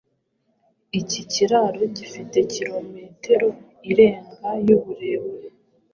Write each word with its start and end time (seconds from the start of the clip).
Iki 0.99 1.21
kiraro 1.31 1.81
gifite 1.97 2.37
kilometero 2.53 3.47
irenga 3.91 4.49
y’uburebure 4.67 5.47